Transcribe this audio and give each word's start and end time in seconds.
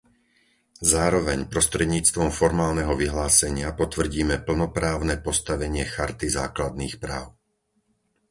Zároveň 0.93 1.39
prostredníctvom 1.53 2.29
formálneho 2.39 2.93
vyhlásenia 3.03 3.69
potvrdíme 3.81 4.35
plnoprávne 4.47 5.15
postavenie 5.27 5.85
Charty 5.95 6.25
základných 6.39 6.95
práv. 7.03 7.27